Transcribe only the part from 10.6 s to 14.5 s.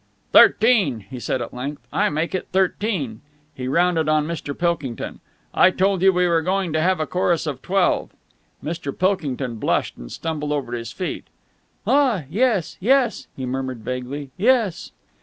his feet. "Ah, yes... yes," he murmured vaguely.